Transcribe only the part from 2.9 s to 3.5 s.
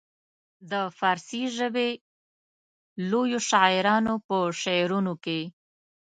لویو